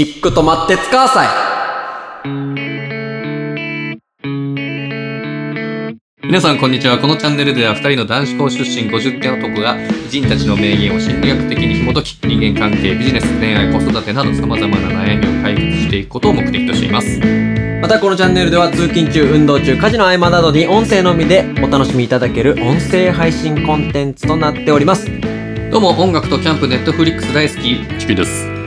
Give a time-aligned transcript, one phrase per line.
[0.00, 1.28] チックと待ってつかさ
[6.22, 6.98] 皆さんこんにちは。
[6.98, 17.20] このチャンネルでは2人の男子校出身50点男が偉人たちの名言を心理学的に紐解き人間関係ビジネス恋愛子育てなど様々な悩みを解決していくことを目的としています。
[17.82, 25.10] またこのチャンネルでは通勤中、運動中、家事の合間などに音声のみでお楽しみいただける音声配信コンテンツとなっております。
[25.70, 28.00] どうも音楽とキャンプネットフリックス大好き。
[28.00, 28.59] チキです、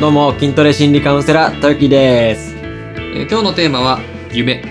[0.00, 2.54] どうも、筋トレ心理カウンセラー、トヨキです。
[2.56, 4.00] えー今日のテーマは
[4.32, 4.62] 夢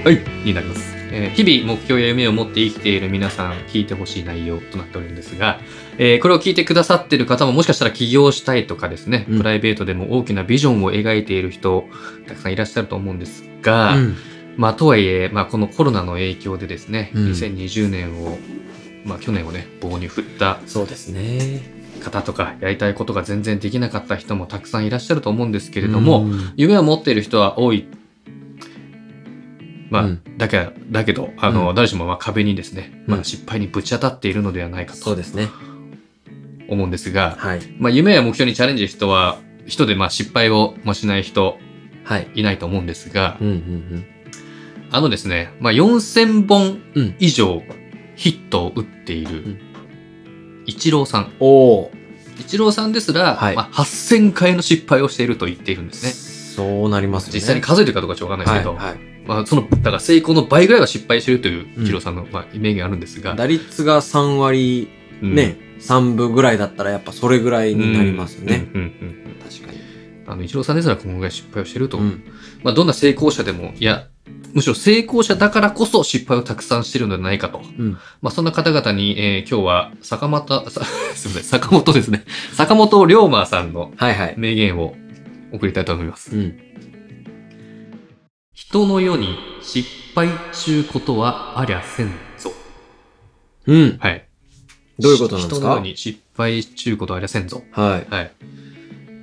[0.43, 5.59] になります、えー日々目標や夢を持って生きている皆さん聞いてほしい内容となっておるんですが、
[5.97, 11.85] えーこれを聞いてくださっている方ももしかしたら起業したいとかですね、うんプライベートでも大きなビジョンを描いている人
[12.27, 14.15] たくさんいらっしゃると思うんですが、うん。
[14.57, 18.37] まあとはいえ、まあ、このコロナの影響でですね、うん2020年を
[19.05, 21.72] まあ去年をね棒に振ったそうですね。
[22.03, 27.87] 方とかやりたいことが全然できなかった人もたくさんいらっしゃると思うんですけれども、うん夢を持っている人は多い。
[29.89, 35.49] まあ、うんだけだけど、あの、うん誰しもまあ壁にですね、まあ、うん失敗にぶち当たっているのではないかとそうですね。
[36.67, 37.61] 思うんですが、はい。
[37.77, 41.57] まあ、夢や目標にチャレンジ人は、人でまあ失敗をもしない人
[42.03, 42.27] はい。
[42.35, 44.05] いないと思うんですが、うんうん
[44.91, 47.63] あのですね、まあ、4000本うん以上
[48.15, 49.59] ヒットを打っているん、
[50.65, 51.33] イチローさん。
[51.39, 51.89] おー。
[52.39, 56.11] イチローさんですら、はいまあ、8000回の失敗をしていると言っているんですね。
[56.55, 57.39] そうなりますよね。
[57.39, 59.13] 実際に数えてるかどうかちょっとわかんないですけど、はいはい。
[59.25, 64.89] まあ、その、だから成功の倍ぐらいは失敗してるという、うんイチローさんの、まあ、名言あるんですが、打率が3割、
[65.21, 68.69] うんね、3分ぐらいだったらやっぱそれぐらいになりますよね。
[68.73, 69.79] うんうんうんうん確かに。
[70.25, 71.97] あの、イチローさんですらこのぐらい失敗をしてると。
[71.97, 72.23] うん。
[72.63, 74.07] まあ、どんな成功者でも、いや、
[74.53, 77.61] むしろ成功者だからこそ失敗をたくさんしてるのではないかと。
[77.77, 77.97] うん。
[78.21, 80.81] まあ、そんな方々に、えー今日は、坂本、さ
[81.15, 82.23] すみません、坂本ですね。
[82.53, 84.35] 坂本龍馬さんのはいはい。
[84.37, 84.95] 名言を
[85.51, 86.35] 送りたいと思います。
[86.35, 86.57] うん。
[88.53, 92.51] 人の世に失敗ちゅうことはありゃせんぞ。
[93.65, 93.97] うん。
[93.99, 94.25] はい。
[94.99, 95.67] どういうことなんですか？
[95.67, 97.63] 人の世に失敗ちゅうことはありゃせんぞ。
[97.71, 98.13] はい。
[98.13, 98.31] はい。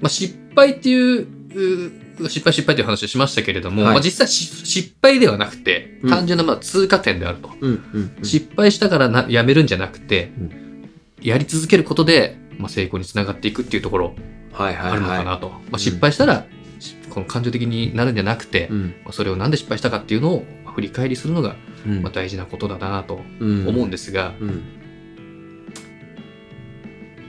[0.00, 1.92] まあ、失敗っていう、う
[2.28, 7.50] 失敗失敗という話をしましたけれども、はいまあ、実際し失敗ではなくてう、ん単純なまあ通過点であると。
[7.60, 7.84] うん。
[7.92, 8.14] うん。
[8.18, 14.14] うん失敗したからなやめるんじゃなくて、うやり続けることで、まあ、成功につながっていくっていうところ
[14.52, 14.92] はいはいはい。
[14.92, 15.48] あるのかなと。
[15.48, 16.46] まあ、失敗したら、
[16.78, 18.94] しこの感情的になるんじゃなくて、うん。
[19.04, 21.56] まあそれをなんで失敗したかっていうのをまあ振り返りするのが、
[21.86, 22.02] うん。
[22.02, 24.62] まあ、大事なことだなとうん思うんですが、うん。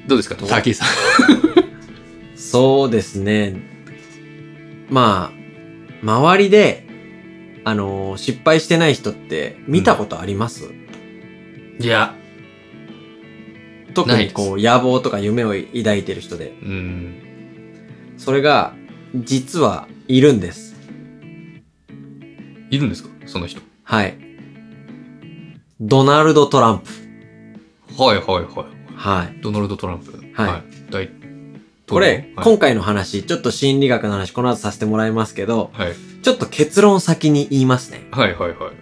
[0.08, 0.64] どうですかさん。
[2.36, 3.71] そうですね。
[4.92, 6.86] まあ、周りで、
[7.64, 10.66] あのー失敗してない人って見たことあります、
[11.80, 12.14] いや、
[13.94, 16.54] 特ないですにこう野望とか夢を抱いてる人で。
[16.62, 17.16] うん。
[18.18, 18.74] それが、
[19.16, 20.76] 実はいるんです。
[22.70, 23.10] いるんですか？
[23.26, 23.62] その人。
[23.84, 24.18] はい。
[25.80, 26.90] ドナルド・トランプ。
[28.02, 28.96] はいはいはい。
[28.96, 29.42] はい。
[29.42, 30.22] ドナルド・トランプ。
[30.34, 31.10] はい大
[31.92, 35.94] これ、はい今回の話、ちょっと心理学の話、この後させてもらいますけど、はい。
[36.24, 38.08] ちょっと結論先に言いますね。
[38.12, 38.74] はいはいはい。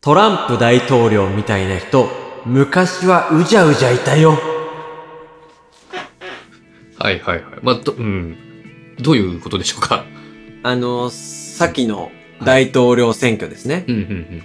[0.00, 2.08] トランプ大統領みたいな人、
[2.46, 4.38] 昔はうじゃうじゃいたよ。
[6.98, 7.58] はいはいはい。
[7.62, 8.96] まあ、ど、うん。
[8.98, 10.06] どういうことでしょうか？
[10.62, 12.10] あの、先の
[12.42, 13.84] 大統領選挙ですね。
[13.86, 14.42] うんうんうん。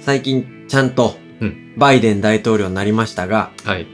[0.00, 3.86] 最近ちゃんとうん、バイデン大統領になりましたが、はい。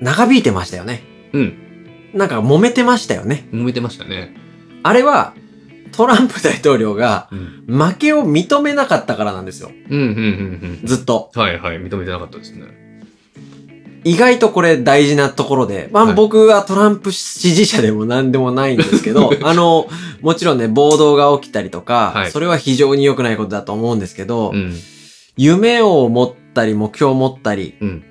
[0.00, 1.02] 長引いてましたよね。
[1.32, 1.68] うん。
[2.14, 3.48] なんか揉めてましたよね。
[3.52, 4.34] 揉めてましたね。
[4.82, 5.34] あれは、
[5.92, 7.78] トランプ大統領がうん。
[7.78, 9.70] 負けを認めなかったからなんですよ。
[9.90, 11.30] うんうんうんずっと。
[11.34, 11.42] うん。
[11.42, 11.78] はいはい。
[11.78, 12.88] 認めてなかったですね。
[14.04, 19.88] 意外とこれ大事なところで、まあ、はい僕はトランプ支持者でも何でもないんですけど、 あの、
[20.20, 24.74] もちろんね、暴動が起きたりとか、はいそれは非常に良くないことだと思うんですけど、うん。
[25.36, 28.04] 夢を持ったり、目標を持ったり、うん。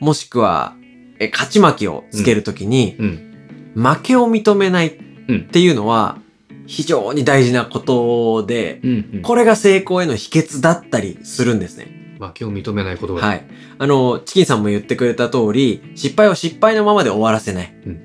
[0.00, 0.74] もしくは、
[1.22, 3.74] え、勝ち負けをつけるときに、うん。
[3.74, 4.92] 負けを認めないっ
[5.28, 5.44] うん。
[5.48, 6.18] ていうのは、
[6.66, 8.90] 非常に大事なことで、うん。
[9.14, 9.22] うん。
[9.22, 12.16] これが成功への秘訣だったりするんですね。
[12.18, 13.26] 負けを認めないことが。。
[13.26, 13.40] はいい。
[13.78, 17.74] あの、チキンさんも言ってくれた通り、失敗を失敗のままで終わらせない。
[17.86, 18.00] うん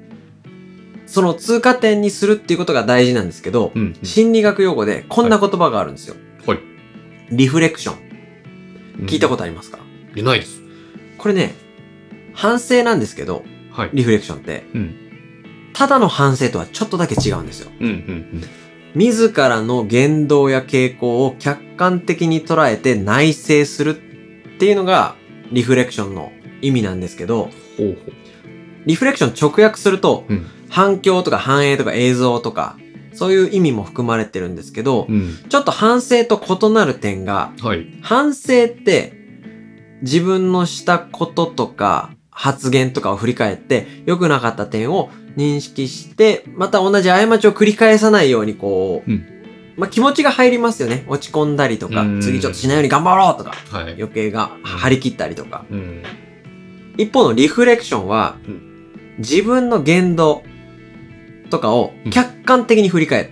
[1.10, 3.82] その通過点にするっていうことが大事なんですけど、うん。
[3.82, 6.16] うん心理学用語でこんな言葉があるんですよ。
[6.46, 6.60] はい。
[7.32, 9.06] リフレクション。
[9.06, 9.80] 聞いたこことありますか、
[10.16, 10.62] とないです。
[11.18, 11.54] これね、
[12.38, 13.90] 反省なんですけど、はい。
[13.94, 14.96] リフレクションって、うん。
[15.74, 17.72] ただの反省とはちょっとだけ違うんですよ。
[17.80, 17.88] うん。
[17.88, 18.44] うん。
[18.94, 25.16] 自らの言動や傾向を客観的に捉えて内省するっていうのが
[25.52, 26.32] リフレクションの
[26.62, 27.50] 意味なんですけど。
[28.86, 32.78] リフレクション直訳すると、うん反響とか反映とか映像とか、
[33.14, 35.38] そういう意味も含まれてるんですけど、うん。
[35.48, 37.88] ちょっと反省と異なる点が、はい。
[38.02, 39.14] 反省って
[40.02, 49.26] 自分のしたこととか発言とかを振り返って良くなかった点を認識して、また同じ過ちを繰り返さないようにこう、うん
[49.76, 51.06] まあ気持ちが入りますよね。
[51.08, 53.94] 落ち込んだりとかうん、次ちょっとしないように頑張ろうとか、はい。
[53.94, 55.66] 余計が張り切ったりとか。
[55.70, 56.04] うん。
[56.98, 58.64] 一方のリフレクションは、うん
[59.20, 60.44] 自分の言動
[61.50, 63.32] とかをうん客観的に振り返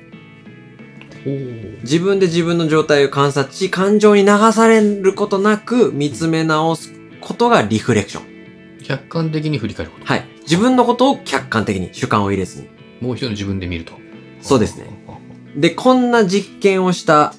[1.24, 1.81] る。
[1.84, 6.92] 自分で自分の状態を観察し、感情に流されることなく見つめ直す
[7.22, 8.34] ことがリフレクション。
[8.85, 10.05] 客観的に振り返ること。
[10.05, 10.25] はい。
[10.43, 12.69] 自分のことを客観的に主観を入れずに。
[13.01, 13.93] もう一度自分で見ると。
[14.41, 14.85] そうですね。
[15.55, 17.33] で、こんな実験をした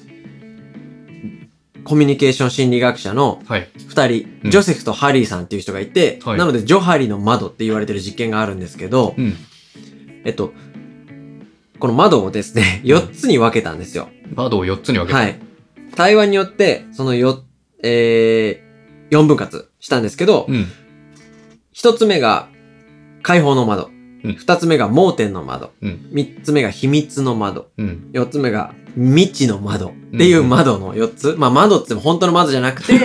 [1.83, 3.69] コミュニケーション心理学者のはい。
[3.87, 9.33] 二人、うんジョセフとハリーさんっていう人がいて、はいなのでジョハリの窓って言われてる実験があるんですけど、うん。
[10.25, 10.53] えっと、
[11.79, 14.09] この窓をですね、4つに分けたんですよ。
[14.33, 15.17] 窓を4つに分けて。
[15.17, 15.39] はい。
[15.95, 17.43] 対話によって、そのよ、
[17.83, 20.67] えー、4分割したんですけど、うん。
[21.77, 22.49] 1つ目が
[23.21, 23.87] 解放の窓。
[23.87, 25.71] うん2つ目が盲点の窓。
[25.81, 26.09] うん。
[26.11, 27.69] 3つ目が秘密の窓。
[27.77, 28.09] うん。
[28.13, 31.35] 4つ目が未知の窓っていう窓の4つ。
[31.37, 32.99] まあ窓って言っても本当の窓じゃなくて、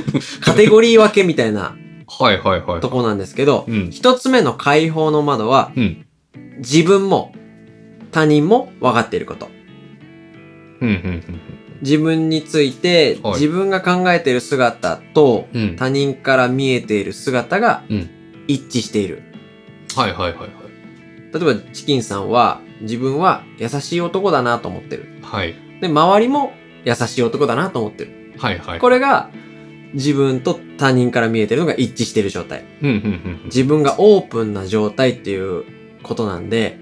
[0.40, 1.76] カテゴリー分けみたいな
[2.06, 2.80] はいはいはい。
[2.80, 3.74] とこなんですけど、うん。
[3.92, 6.06] 1つ目の解放の窓はうん。
[6.58, 7.34] 自分も
[8.10, 9.50] 他人も分かっていること。
[10.80, 10.88] うん。
[10.88, 11.22] うん。
[11.84, 15.62] 自分についてはい自分が考えている姿とうん。
[15.62, 15.76] うん。
[15.76, 18.10] 他人から見えている姿がうん
[18.46, 19.22] 一致している。
[19.96, 20.50] はいはいはいはい。
[21.32, 25.20] 例えばチキンさんは自分は優しい男だなと思ってる。
[25.22, 25.54] はい。
[25.80, 26.52] で、周りも
[26.84, 28.34] 優しい男だなと思ってる。
[28.38, 28.78] はいはい。
[28.80, 29.30] これが
[29.94, 32.64] 自分と他人から見えてるのが一致している状態。
[32.82, 35.64] うんうんうん自分がオープンな状態っていう
[36.02, 36.78] ことなんで、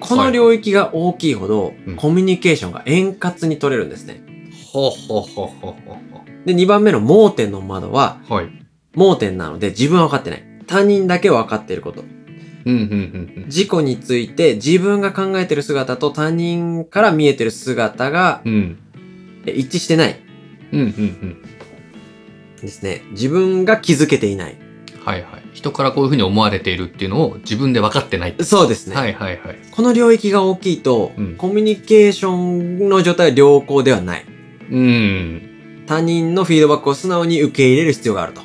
[0.00, 4.23] この領域が大きいほどうんコミュニケーションが円滑に取れるんですね。
[4.74, 5.74] ほうほうほうほう
[6.12, 8.34] ほで、2番目の盲点の窓はう。
[8.34, 8.48] はい。
[8.94, 10.42] 盲点なので自分は分かってない。
[10.66, 12.02] 他人だけ分かっていること。
[12.66, 12.80] うんうん
[13.36, 18.52] うん自己について自分が考えている姿と他人から見えている姿がうん。
[18.52, 18.78] うん。
[19.46, 20.18] え一致してない
[20.72, 21.42] うんうんうん。
[22.60, 23.02] ですね。
[23.12, 24.56] 自分が気づけていない。
[25.04, 25.42] はいはい。
[25.52, 28.34] 人からこういうふうに思われているっていうのを自分で分かってない。
[28.40, 28.96] そうですね。
[28.96, 29.58] はいはいはい。
[29.70, 34.33] この領域が大きいと、うんコミュニケーションの状態は良好ではない。
[34.70, 35.84] うん。
[35.86, 38.40] 他人のフィードバックを素直に受け入れる必要があると。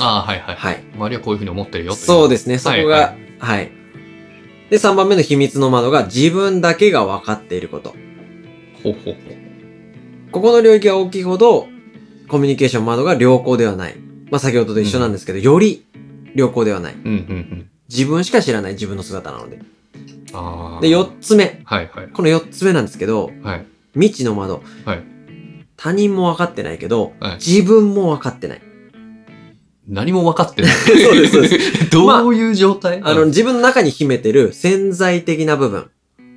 [0.00, 0.56] ああ、はいはい。
[0.56, 0.82] はい。
[0.94, 2.58] 周りはこういうふうに思ってるよそうですね。
[2.58, 7.94] そこが、ははいい、で、3番目の秘密の窓が自分だけが分かっていること。
[8.82, 9.14] ほうほうほう。
[10.32, 11.68] ここの領域が大きいほど、
[12.28, 13.96] コミュニケーション窓が良好ではない。
[14.30, 15.84] まあ先ほどと一緒なんですけど、より
[16.34, 16.94] 良好ではない。
[16.94, 17.70] うんうんうん。
[17.88, 19.60] 自分しか知らない自分の姿なので。
[20.32, 20.80] ああ。
[20.80, 21.60] で、4つ目。
[21.64, 22.08] はいはい。
[22.08, 23.66] この4つ目なんですけど、はい。
[23.92, 24.62] 未知の窓。
[24.84, 25.13] はい。
[25.76, 28.62] 他人も分かってないけど、はい自分も分かってない。
[29.86, 30.72] 何も分かってない。
[30.74, 31.58] そうですそうで
[31.92, 35.90] どういう状態、あの、自分の中に秘めてる潜在的な部分。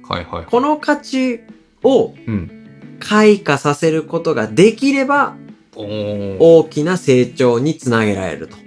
[0.07, 0.45] はいはい。
[0.45, 1.41] この価値
[1.83, 2.51] をうん。
[2.99, 5.35] 開花させることができれば、
[5.75, 8.57] おー大きな成長につなげられると。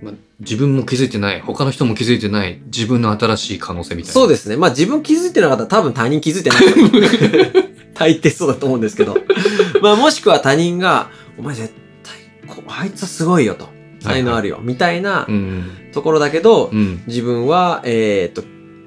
[0.00, 1.40] ま自分も気づいてない。
[1.40, 2.60] 他の人も気づいてない。
[2.66, 4.12] 自分の新しい可能性みたいな。
[4.12, 4.56] そうですね。
[4.56, 7.67] まあ自分気づいてなかったら多分他人気づいてない。
[7.98, 9.16] 大抵そうだと思うんですけど。
[9.82, 13.68] まあもしくは他人が、お前絶対、こあいつはすごいよと。
[14.00, 14.60] 才能あるよ。
[14.62, 15.64] みたいなうん。
[15.92, 17.02] ところだけど、うん。
[17.06, 18.44] 自分は、えーっと、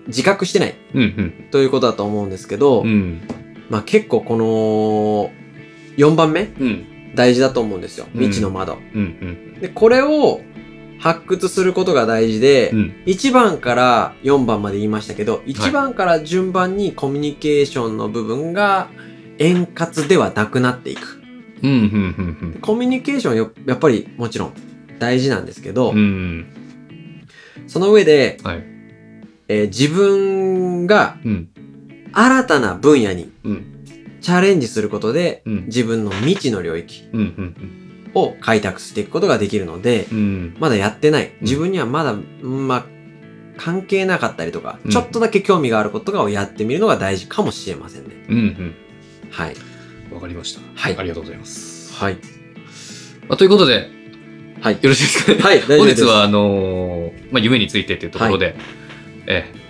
[0.08, 1.02] 自覚してないうん。
[1.02, 1.34] うん。
[1.52, 3.22] ということだと思うんですけど、うん。
[3.70, 5.32] まあ結構この、
[5.98, 6.86] 4番目うん。
[7.14, 8.08] 大事だと思うんですよ。
[8.14, 8.78] うん未知の窓。
[8.96, 9.60] うん。
[9.60, 10.42] で、これを
[11.02, 13.04] 発掘することが大事で、うん。
[13.08, 18.88] 1番から4番まで言いましたけど、1番から順番にコミュニケーションの部分が
[19.40, 21.20] 円滑ではなくなっていく。
[22.62, 24.54] コミュニケーションよやっぱりもちろん
[25.00, 25.98] 大事なんですけど、うん。
[25.98, 26.48] うん。
[27.68, 28.64] その上で、はい。
[29.48, 31.50] えー自分がうん。
[32.14, 33.66] 新たな分野にうん。
[34.22, 35.66] チャレンジすることで、うん。
[35.66, 37.10] 自分の未知の領域。
[38.14, 40.56] を開拓していくことができるので、うん。
[40.60, 41.26] まだやってない。
[41.26, 42.86] ん自分にはまだ、うんまあ、
[43.58, 48.10] 関係なかったりとか、うんちょっとだけ興味があることをやってみるのが大事かもしれませんね。
[48.30, 48.76] うん。
[49.30, 49.56] はい。
[50.10, 50.16] うん。
[50.16, 50.62] わかりました。
[50.76, 51.94] はいありがとうございます。
[51.94, 52.18] はい。
[53.28, 53.90] まあ、ということで、
[54.62, 54.74] はい。
[54.76, 55.40] よろしいですかね？
[55.40, 55.62] はい。
[55.62, 58.56] 本日は、あのーまあ、夢についてというところで、
[59.28, 59.62] ええ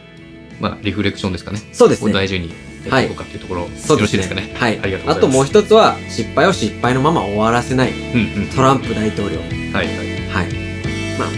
[0.59, 1.59] まあ、リフレクションですかね。
[1.73, 2.11] そうですね。
[2.11, 2.53] を大事に
[2.89, 4.07] やっていこうかっていうところ、そうよろ。
[4.07, 4.49] しいですかね。
[4.55, 4.79] はい。
[4.81, 8.47] ありがとうございますあともう一つは、失敗を失敗のまま終わらせないうんうん。
[8.55, 9.37] トランプ大統領。
[9.37, 9.95] はいはい。
[10.29, 10.47] はい。
[11.19, 11.29] まあ、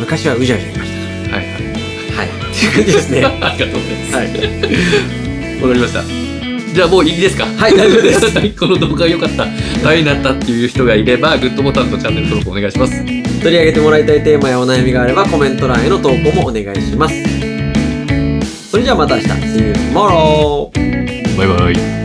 [0.00, 0.90] 昔はうじゃうじゃいまし
[1.26, 1.38] たから。
[1.38, 2.28] はいはい。
[2.28, 3.22] っていう感じですね。
[3.22, 4.38] は ありがとうございます。
[4.38, 5.62] い。
[5.62, 6.02] わかりました。
[6.74, 7.44] じゃあもういいですか？
[7.44, 8.38] はい、大丈夫です。
[8.38, 9.44] は いこの動画が良かった、
[9.82, 12.92] ためになったっていう人がいれば、グッドボタンとチャンネル登録お願いします。
[13.42, 17.41] 取り上げてもらいたいテーマやお悩みがあればコメント欄への投稿もお願いします。
[18.92, 20.70] はまた明日 See you tomorrow!
[21.38, 22.01] バイバイ